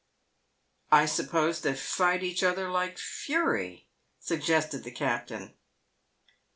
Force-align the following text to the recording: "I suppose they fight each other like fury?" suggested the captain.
"I 0.91 1.05
suppose 1.05 1.61
they 1.61 1.75
fight 1.75 2.23
each 2.23 2.41
other 2.41 2.71
like 2.71 2.97
fury?" 2.97 3.87
suggested 4.19 4.83
the 4.83 4.89
captain. 4.89 5.53